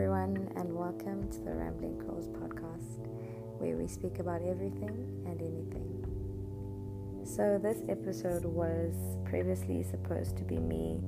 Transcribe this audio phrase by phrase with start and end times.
[0.00, 3.06] everyone, and welcome to the Rambling Crows podcast,
[3.58, 4.96] where we speak about everything
[5.26, 7.22] and anything.
[7.22, 8.94] So, this episode was
[9.26, 11.02] previously supposed to be me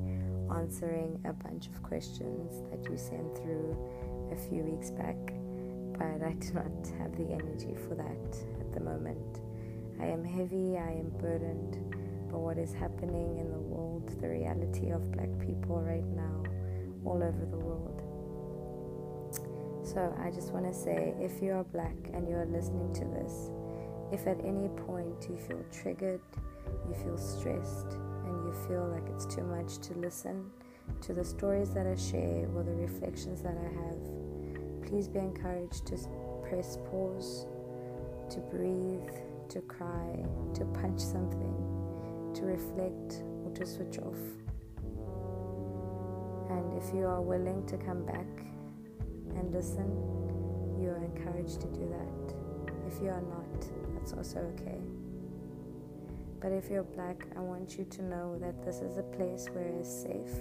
[0.54, 3.74] answering a bunch of questions that you sent through
[4.30, 5.16] a few weeks back,
[5.96, 9.40] but I do not have the energy for that at the moment.
[10.02, 11.96] I am heavy, I am burdened
[12.30, 16.42] by what is happening in the world, the reality of black people right now,
[17.06, 17.91] all over the world.
[19.92, 23.04] So I just want to say if you are black and you are listening to
[23.04, 23.50] this,
[24.10, 26.22] if at any point you feel triggered,
[26.88, 27.92] you feel stressed,
[28.24, 30.50] and you feel like it's too much to listen
[31.02, 35.84] to the stories that I share or the reflections that I have, please be encouraged
[35.88, 35.98] to
[36.48, 37.44] press pause,
[38.30, 39.12] to breathe,
[39.50, 44.22] to cry, to punch something, to reflect, or to switch off.
[46.48, 48.26] And if you are willing to come back
[49.36, 49.88] and listen,
[50.80, 52.34] you are encouraged to do that.
[52.86, 54.80] If you are not, that's also okay.
[56.40, 59.68] But if you're black, I want you to know that this is a place where
[59.78, 60.34] it's safe.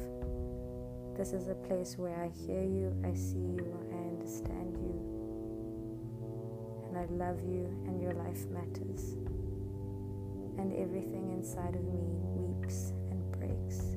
[1.16, 4.98] This is a place where I hear you, I see you, I understand you,
[6.88, 9.16] and I love you, and your life matters.
[10.58, 13.96] And everything inside of me weeps and breaks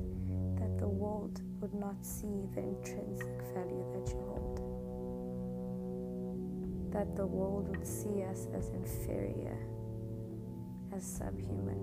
[0.59, 4.64] that the world would not see the intrinsic value that you hold
[6.95, 9.57] that the world would see us as inferior,
[10.95, 11.75] as subhuman.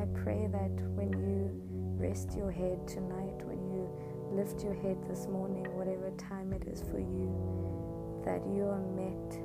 [0.00, 1.52] I pray that when you
[2.00, 3.90] rest your head tonight, when you
[4.32, 7.28] lift your head this morning, whatever time it is for you,
[8.24, 9.36] that you are met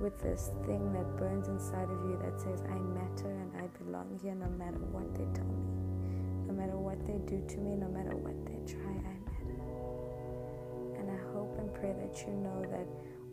[0.00, 4.18] with this thing that burns inside of you that says, I matter and I belong
[4.22, 7.88] here no matter what they tell me, no matter what they do to me, no
[7.88, 9.15] matter what they try, I
[11.78, 12.86] pray that you know that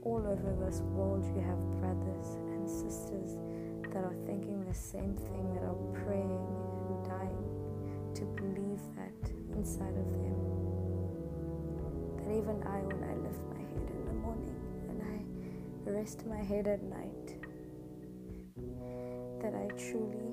[0.03, 3.37] all over this world you have brothers and sisters
[3.93, 6.45] that are thinking the same thing, that are praying
[6.89, 10.35] and dying to believe that inside of them.
[12.17, 14.55] That even I, when I lift my head in the morning
[14.89, 17.37] and I rest my head at night,
[19.41, 20.31] that I truly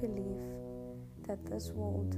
[0.00, 0.42] believe
[1.26, 2.16] that this world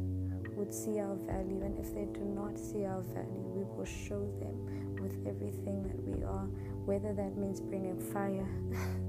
[0.57, 4.25] would see our value, and if they do not see our value, we will show
[4.41, 4.57] them
[5.03, 6.49] with everything that we are,
[6.87, 8.49] whether that means bringing fire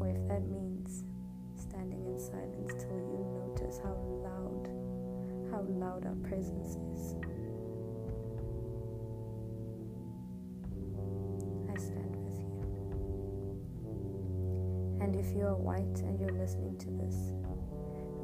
[0.00, 1.04] or if that means
[1.54, 3.94] standing in silence till you notice how
[4.26, 4.66] loud,
[5.52, 7.14] how loud our presence is.
[11.70, 12.50] I stand with you.
[15.00, 17.30] And if you are white and you're listening to this,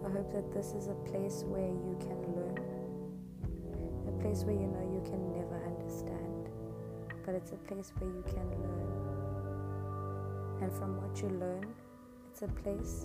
[0.08, 2.56] I hope that this is a place where you can learn,
[4.08, 6.48] a place where you know you can never understand,
[7.26, 10.64] but it's a place where you can learn.
[10.64, 11.68] And from what you learn,
[12.32, 13.04] it's a place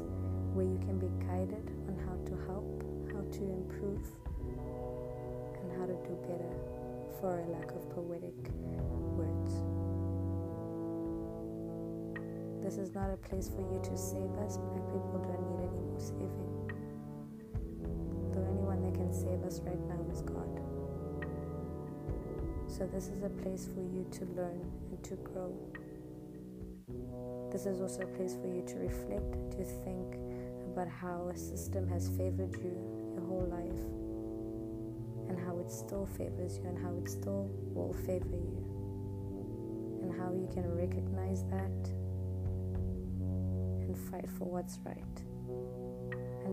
[0.55, 2.71] where you can be guided on how to help,
[3.11, 4.07] how to improve,
[5.59, 6.55] and how to do better
[7.19, 8.39] for a lack of poetic
[9.19, 9.59] words.
[12.63, 14.55] This is not a place for you to save us.
[14.55, 16.62] Black people don't need any more saving
[19.13, 20.59] save us right now is God.
[22.67, 25.53] So, this is a place for you to learn and to grow.
[27.51, 30.15] This is also a place for you to reflect, to think
[30.73, 32.73] about how a system has favored you
[33.13, 33.85] your whole life
[35.29, 38.63] and how it still favors you and how it still will favor you
[40.01, 41.89] and how you can recognize that
[43.81, 45.22] and fight for what's right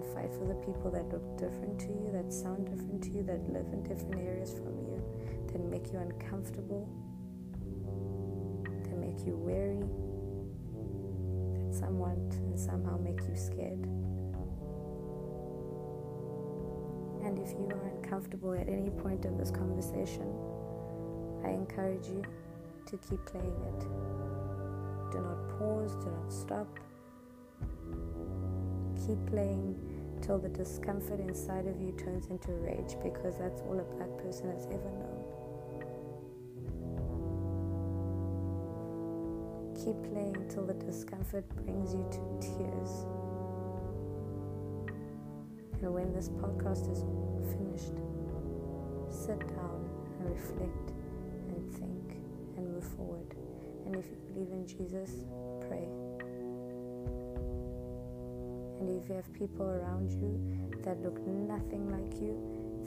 [0.01, 3.23] and fight for the people that look different to you, that sound different to you,
[3.23, 5.03] that live in different areas from you,
[5.47, 6.89] that make you uncomfortable,
[8.65, 9.85] that make you weary,
[11.55, 13.85] that somewhat and somehow make you scared.
[17.23, 20.33] And if you are uncomfortable at any point of this conversation,
[21.45, 22.25] I encourage you
[22.87, 23.81] to keep playing it.
[25.13, 26.79] Do not pause, do not stop
[29.07, 29.90] keep playing
[30.31, 34.49] till the discomfort inside of you turns into rage because that's all a black person
[34.53, 35.25] has ever known.
[39.75, 42.93] Keep playing till the discomfort brings you to tears.
[45.83, 47.03] And when this podcast is
[47.51, 47.99] finished,
[49.11, 49.83] sit down
[50.21, 50.93] and reflect
[51.49, 52.23] and think
[52.57, 53.35] and move forward.
[53.85, 55.11] And if you believe in Jesus,
[55.67, 55.89] pray.
[58.81, 60.41] And if you have people around you
[60.83, 62.35] that look nothing like you,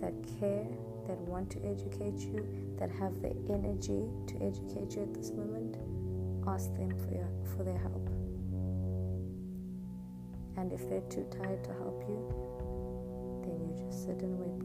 [0.01, 0.65] that care,
[1.07, 2.47] that want to educate you,
[2.79, 5.77] that have the energy to educate you at this moment,
[6.47, 8.09] ask them for, your, for their help.
[10.57, 12.17] And if they're too tired to help you,
[13.45, 14.61] then you just sit and wait.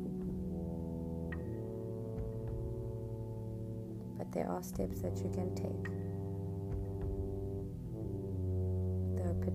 [4.16, 6.07] But there are steps that you can take.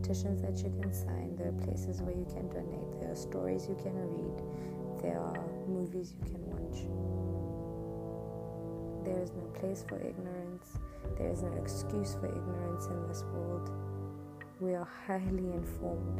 [0.04, 1.34] Petitions that you can sign.
[1.38, 3.00] There are places where you can donate.
[3.00, 4.44] There are stories you can read.
[5.02, 6.84] There are movies you can watch.
[9.06, 10.78] There is no place for ignorance.
[11.18, 13.72] There is no excuse for ignorance in this world.
[14.60, 16.20] We are highly informed.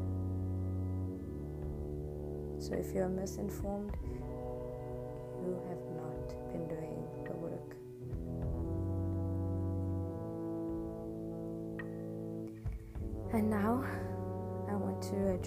[2.62, 3.98] So if you're misinformed,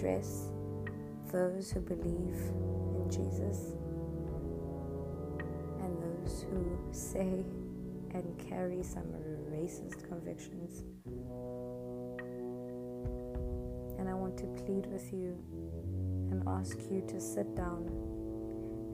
[0.07, 0.51] address
[1.31, 2.39] those who believe
[2.95, 3.75] in Jesus
[5.81, 7.45] and those who say
[8.13, 9.03] and carry some
[9.51, 10.83] racist convictions.
[13.99, 15.37] And I want to plead with you
[16.31, 17.85] and ask you to sit down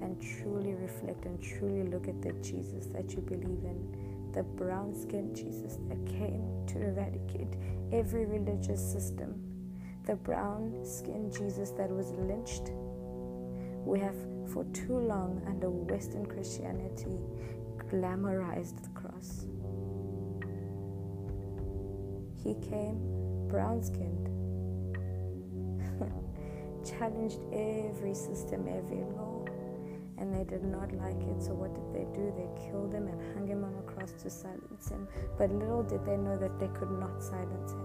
[0.02, 4.96] and truly reflect and truly look at the Jesus that you believe in, the brown
[4.96, 7.56] skinned Jesus that came to eradicate
[7.92, 9.43] every religious system,
[10.06, 12.72] the brown skinned Jesus that was lynched.
[13.86, 14.16] We have
[14.52, 17.18] for too long under Western Christianity
[17.90, 19.46] glamorized the cross.
[22.44, 23.00] He came
[23.48, 24.28] brown skinned,
[26.86, 29.46] challenged every system, every law,
[30.18, 31.42] and they did not like it.
[31.42, 32.34] So, what did they do?
[32.36, 35.08] They killed him and hung him on a cross to silence him.
[35.38, 37.83] But little did they know that they could not silence him,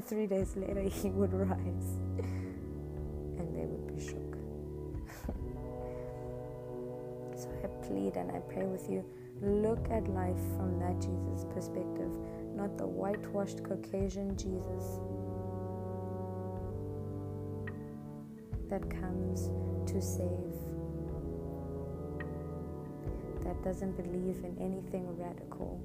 [0.00, 1.98] three days later he would rise
[3.38, 4.36] and they would be shook.
[7.36, 9.04] so, I plead and I pray with you
[9.42, 12.10] look at life from that Jesus perspective,
[12.54, 14.98] not the whitewashed Caucasian Jesus
[18.68, 19.50] that comes
[19.90, 20.54] to save,
[23.44, 25.80] that doesn't believe in anything radical.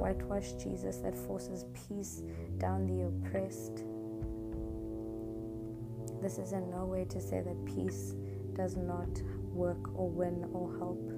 [0.00, 2.22] Whitewashed Jesus that forces peace
[2.56, 3.84] down the oppressed.
[6.22, 8.14] This is in no way to say that peace
[8.54, 9.08] does not
[9.52, 11.12] work or win or help.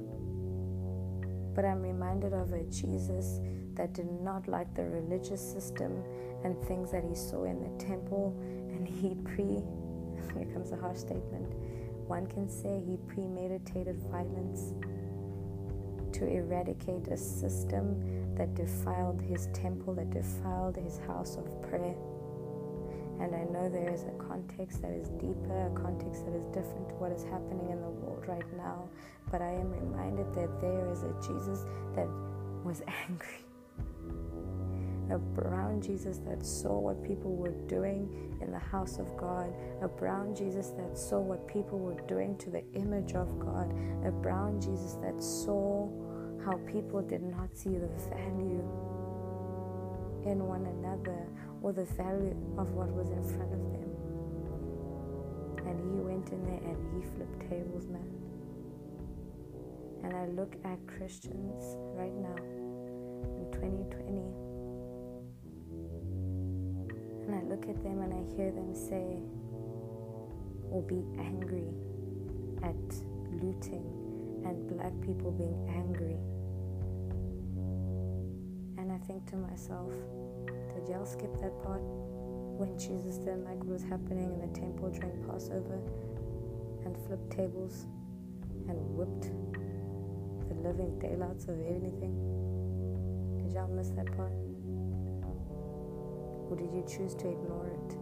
[1.55, 3.39] But I'm reminded of a Jesus
[3.75, 6.03] that did not like the religious system
[6.43, 8.37] and things that he saw in the temple,
[8.71, 9.63] and he pre,
[10.35, 11.55] here comes a harsh statement,
[12.09, 14.75] one can say he premeditated violence
[16.23, 21.97] to eradicate a system that defiled his temple, that defiled his house of prayer.
[23.21, 26.89] And I know there is a context that is deeper, a context that is different
[26.91, 28.89] to what is happening in the world right now.
[29.31, 31.65] But I am reminded that there is a Jesus
[31.95, 32.09] that
[32.65, 33.45] was angry.
[35.11, 39.53] A brown Jesus that saw what people were doing in the house of God.
[39.83, 43.75] A brown Jesus that saw what people were doing to the image of God.
[44.07, 45.89] A brown Jesus that saw
[46.45, 48.67] how people did not see the value
[50.27, 51.27] in one another
[51.63, 53.91] or the value of what was in front of them.
[55.67, 58.11] And he went in there and he flipped tables, man.
[60.03, 62.35] And I look at Christians right now
[63.39, 64.53] in 2020
[67.27, 69.23] and I look at them and I hear them say
[70.71, 71.69] or be angry
[72.65, 72.75] at
[73.41, 74.02] looting
[74.45, 76.19] and black people being angry.
[78.79, 79.93] And I think to myself,
[80.75, 84.91] did y'all skip that part when Jesus didn't like what was happening in the temple
[84.91, 85.79] during Passover
[86.85, 87.87] and flipped tables
[88.69, 89.31] and whipped
[90.49, 92.15] the living daylights of anything?
[93.39, 94.33] Did y'all miss that part?
[96.51, 97.97] Or did you choose to ignore it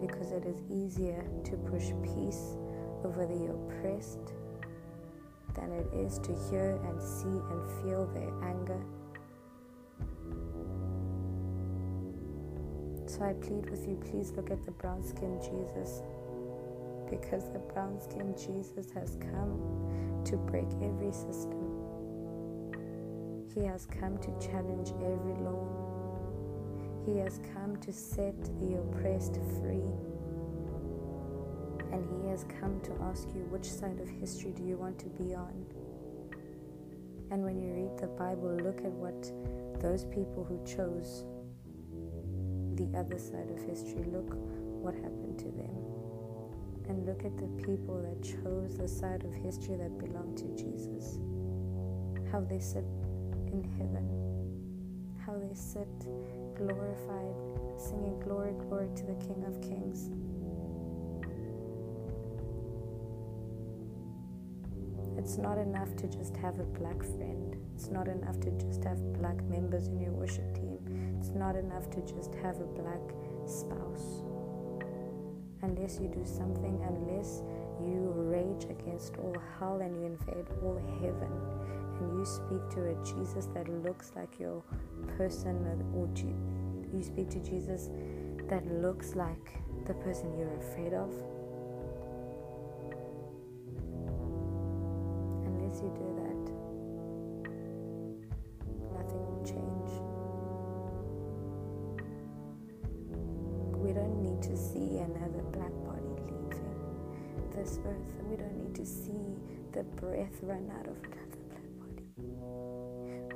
[0.00, 2.56] because it is easier to push peace
[3.04, 4.34] over the oppressed
[5.54, 8.82] than it is to hear and see and feel their anger?
[13.06, 16.02] So I plead with you, please look at the brown skinned Jesus.
[17.10, 21.60] Because the brown skinned Jesus has come to break every system,
[23.54, 25.68] He has come to challenge every law,
[27.04, 29.84] He has come to set the oppressed free.
[31.92, 35.06] And He has come to ask you, which side of history do you want to
[35.06, 35.66] be on?
[37.30, 39.30] And when you read the Bible, look at what
[39.80, 41.24] those people who chose
[42.76, 44.04] the other side of history.
[44.12, 44.36] Look
[44.82, 45.76] what happened to them.
[46.88, 51.18] And look at the people that chose the side of history that belonged to Jesus.
[52.30, 52.84] How they sit
[53.52, 54.08] in heaven.
[55.24, 55.88] How they sit
[56.56, 57.36] glorified,
[57.78, 60.10] singing glory, glory to the King of Kings.
[65.22, 67.56] It's not enough to just have a black friend.
[67.76, 70.78] It's not enough to just have black members in your worship team.
[71.20, 73.00] It's not enough to just have a black
[73.46, 74.24] spouse.
[75.62, 77.40] Unless you do something, unless
[77.80, 81.30] you rage against all hell and you invade all heaven
[82.00, 84.60] and you speak to a Jesus that looks like your
[85.16, 85.54] person
[85.94, 86.08] or
[86.92, 87.90] you speak to Jesus
[88.48, 91.14] that looks like the person you're afraid of
[104.42, 106.48] to see another black body leaving
[107.54, 108.12] this earth.
[108.18, 109.38] And we don't need to see
[109.72, 112.06] the breath run out of another black body.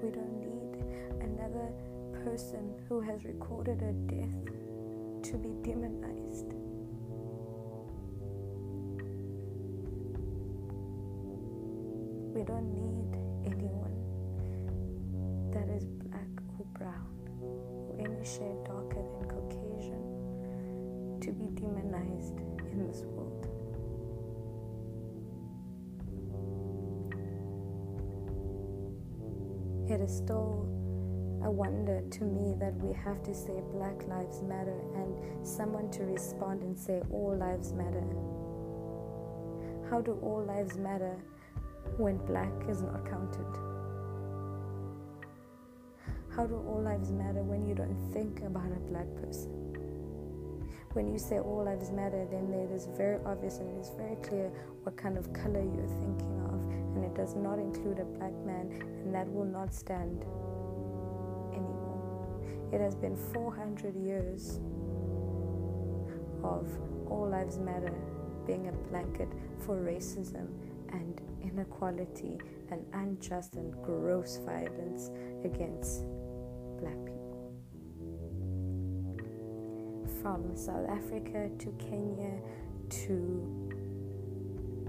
[0.03, 0.83] We don't need
[1.23, 1.71] another
[2.25, 4.53] person who has recorded a death
[5.31, 6.53] to be demonized.
[12.35, 13.95] We don't need anyone
[15.53, 17.07] that is black or brown
[17.89, 18.86] or any shade Caucasian
[21.27, 22.39] to be demonized
[22.71, 23.49] in this world.
[29.91, 30.69] It is still
[31.43, 36.05] a wonder to me that we have to say Black Lives Matter and someone to
[36.05, 38.07] respond and say All Lives Matter.
[39.91, 41.17] How do all lives matter
[41.97, 43.47] when black is not counted?
[46.35, 49.66] How do all lives matter when you don't think about a black person?
[50.97, 54.17] When you say all lives matter, then it is very obvious and it is very
[54.23, 54.51] clear
[54.83, 56.59] what kind of color you're thinking of,
[56.97, 60.23] and it does not include a black man, and that will not stand
[61.53, 62.41] anymore.
[62.73, 64.59] It has been 400 years
[66.43, 66.67] of
[67.11, 67.93] all lives matter
[68.47, 69.29] being a blanket
[69.67, 70.49] for racism
[70.95, 72.39] and inequality
[72.71, 75.11] and unjust and gross violence
[75.45, 76.07] against
[80.27, 82.33] From South Africa to Kenya
[83.07, 83.15] to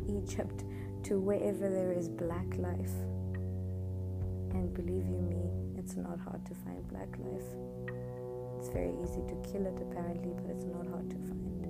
[0.09, 0.63] Egypt
[1.03, 2.95] to wherever there is black life.
[4.57, 7.45] And believe you me, it's not hard to find black life.
[8.57, 11.67] It's very easy to kill it apparently, but it's not hard to find.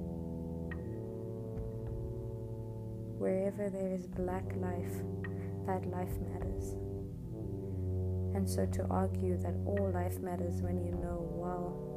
[3.19, 4.95] wherever there is black life,
[5.65, 6.71] that life matters.
[8.33, 11.96] And so to argue that all life matters when you know well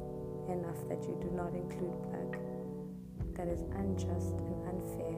[0.51, 2.39] enough that you do not include black,
[3.35, 5.17] that is unjust and unfair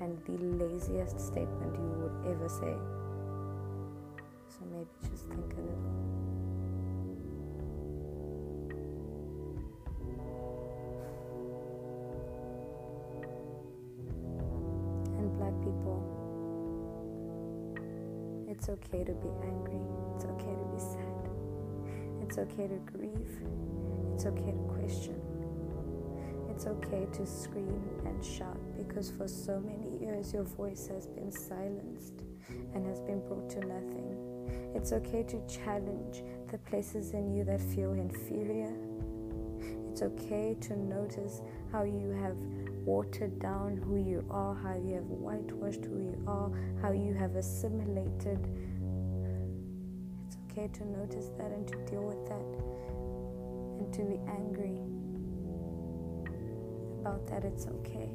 [0.00, 0.32] and the
[0.64, 2.74] laziest statement you would ever say.
[4.48, 5.90] So maybe just think a little.
[15.18, 16.00] And black people.
[18.48, 19.80] It's okay to be angry.
[20.16, 21.39] It's okay to be sad.
[22.30, 23.40] It's okay to grieve.
[24.14, 25.20] It's okay to question.
[26.48, 31.32] It's okay to scream and shout because for so many years your voice has been
[31.32, 32.22] silenced
[32.72, 34.70] and has been brought to nothing.
[34.76, 36.22] It's okay to challenge
[36.52, 38.76] the places in you that feel inferior.
[39.90, 42.36] It's okay to notice how you have
[42.86, 46.48] watered down who you are, how you have whitewashed who you are,
[46.80, 48.38] how you have assimilated.
[50.50, 52.42] Okay to notice that and to deal with that
[53.78, 54.80] and to be angry
[57.00, 57.44] about that.
[57.44, 58.10] It's okay.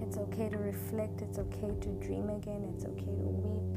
[0.00, 3.76] It's okay to reflect, it's okay to dream again, it's okay to weep,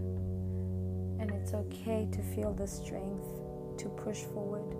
[1.20, 3.28] and it's okay to feel the strength
[3.80, 4.74] to push forward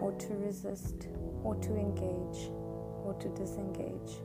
[0.00, 1.08] or to resist
[1.42, 2.50] or to engage
[3.04, 4.18] or to disengage.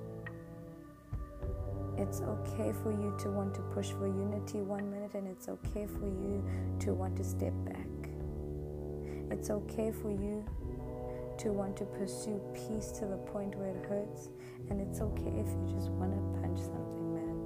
[1.99, 5.85] It's okay for you to want to push for unity one minute, and it's okay
[5.85, 6.41] for you
[6.79, 7.89] to want to step back.
[9.29, 10.45] It's okay for you
[11.39, 14.29] to want to pursue peace to the point where it hurts,
[14.69, 17.37] and it's okay if you just want to punch something, man.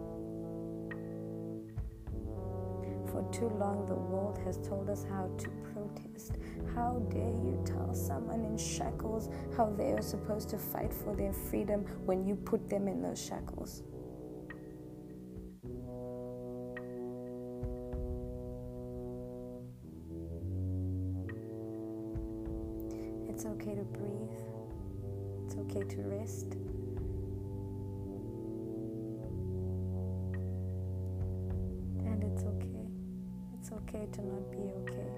[3.11, 6.37] For too long, the world has told us how to protest,
[6.75, 11.33] how dare you tell someone in shackles how they are supposed to fight for their
[11.33, 13.81] freedom when you put them in those shackles?
[34.55, 35.11] Be okay.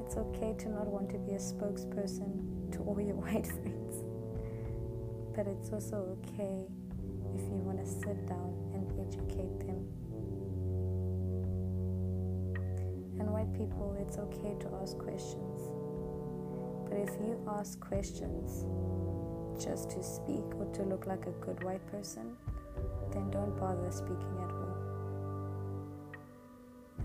[0.00, 4.04] It's okay to not want to be a spokesperson to all your white friends.
[5.34, 6.66] But it's also okay
[7.34, 9.88] if you want to sit down and educate them.
[13.18, 15.60] And white people, it's okay to ask questions.
[16.88, 18.66] But if you ask questions
[19.62, 22.36] just to speak or to look like a good white person,
[23.12, 24.61] then don't bother speaking at all.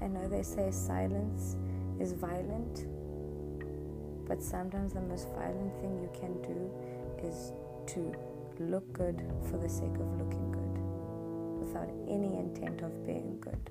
[0.01, 1.57] I know they say silence
[1.99, 2.85] is violent,
[4.27, 6.71] but sometimes the most violent thing you can do
[7.27, 7.51] is
[7.93, 8.13] to
[8.59, 13.69] look good for the sake of looking good without any intent of being good.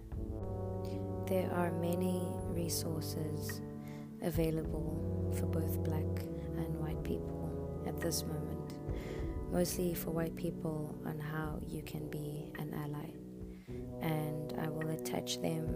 [1.28, 3.61] There are many resources
[4.23, 6.23] available for both black
[6.56, 8.75] and white people at this moment,
[9.52, 13.11] mostly for white people on how you can be an ally.
[14.02, 15.75] And I will attach them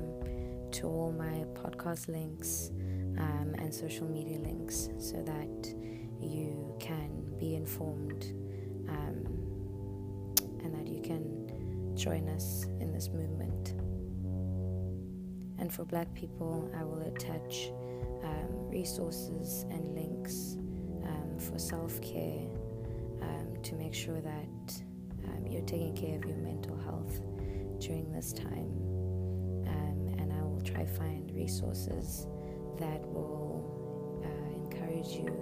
[0.73, 2.71] to all my podcast links
[3.19, 5.75] um, and social media links so that
[6.21, 8.35] you can be informed
[8.89, 9.25] um,
[10.62, 13.75] and that you can join us in this movement.
[15.59, 17.71] And for black people, I will attach
[18.23, 20.57] um, resources and links
[21.05, 22.47] um, for self care
[23.23, 24.83] um, to make sure that
[25.25, 27.21] um, you're taking care of your mental health
[27.81, 28.89] during this time.
[30.81, 32.27] Um, I find resources
[32.79, 35.35] that will uh, encourage you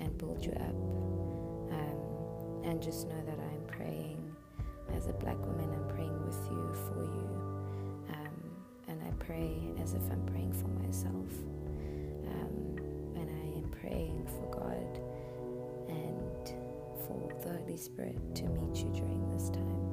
[0.00, 0.74] and build you up.
[1.72, 4.34] Um, and just know that I'm praying
[4.96, 7.28] as a black woman, I'm praying with you, for you.
[8.88, 11.32] and I pray as if I'm praying for myself.
[12.26, 12.76] Um,
[13.16, 15.00] and I am praying for God
[15.88, 16.48] and
[17.06, 19.91] for the Holy Spirit to meet you during this time.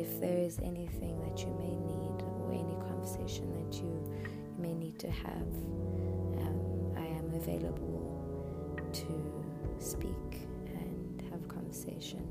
[0.00, 3.92] If there is anything that you may need or any conversation that you,
[4.56, 5.50] you may need to have,
[6.40, 8.08] um, I am available
[8.92, 12.26] to speak and have conversation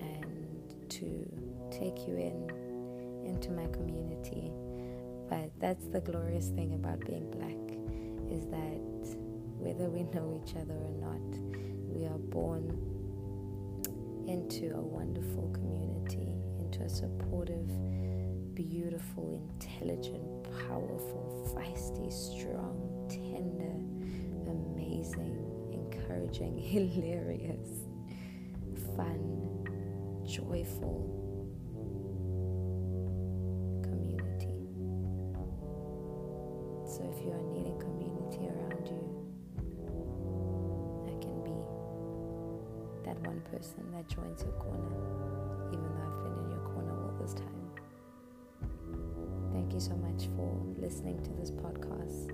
[0.00, 1.26] and to
[1.70, 2.50] take you in
[3.24, 4.52] into my community.
[5.30, 7.56] But that's the glorious thing about being black
[8.30, 8.80] is that
[9.58, 11.24] whether we know each other or not,
[11.88, 12.70] we are born
[14.26, 15.91] into a wonderful community,
[16.72, 17.68] into a supportive,
[18.54, 23.76] beautiful, intelligent, powerful, feisty, strong, tender,
[24.50, 25.36] amazing,
[25.70, 27.84] encouraging, hilarious,
[28.96, 29.20] fun,
[30.24, 31.10] joyful,
[33.82, 34.64] community.
[36.86, 39.02] So if you are needing community around you,
[41.04, 41.52] I can be
[43.04, 45.31] that one person that joins your corner,
[49.82, 52.30] so much for listening to this podcast.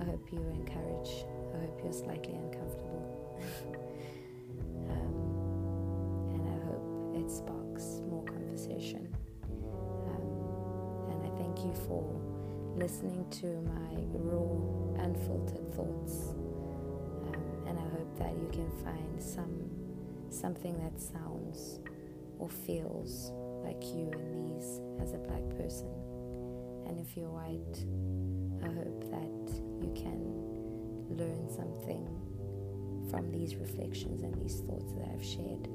[0.00, 1.24] I hope you were encouraged.
[1.54, 3.38] I hope you're slightly uncomfortable.
[4.90, 9.06] um, and I hope it sparks more conversation.
[9.44, 12.02] Um, and I thank you for
[12.74, 16.34] listening to my raw, unfiltered thoughts.
[17.28, 19.70] Um, and I hope that you can find some
[20.28, 21.78] something that sounds
[22.40, 23.30] or feels
[23.62, 26.03] like you in these as a black person.
[27.06, 27.84] If you're white,
[28.64, 29.52] I hope that
[29.84, 30.24] you can
[31.10, 32.08] learn something
[33.10, 35.68] from these reflections and these thoughts that I've shared.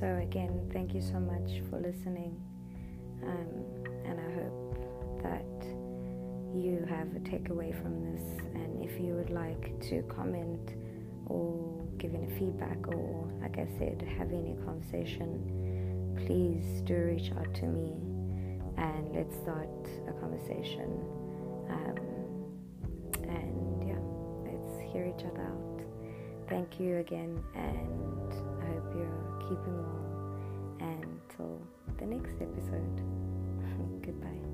[0.00, 2.42] So, again, thank you so much for listening.
[3.22, 3.46] Um,
[4.04, 5.46] and I hope that
[6.52, 8.40] you have a takeaway from this.
[8.56, 10.74] And if you would like to comment
[11.26, 17.54] or give any feedback, or like I said, have any conversation, please do reach out
[17.54, 18.15] to me
[18.76, 19.68] and let's start
[20.08, 21.02] a conversation.
[21.68, 21.96] Um,
[23.28, 23.98] and yeah,
[24.44, 25.82] let's hear each other out.
[26.48, 30.06] Thank you again, and I hope you're keeping well.
[30.80, 31.60] And till
[31.98, 33.02] the next episode.
[34.02, 34.45] Goodbye.